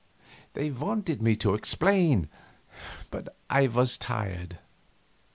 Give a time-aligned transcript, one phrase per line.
[0.53, 2.27] They wanted me to explain,
[3.11, 4.57] but I was tired.